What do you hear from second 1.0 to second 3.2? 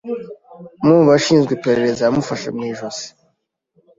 bashinzwe iperereza yamufashe mu ijosi.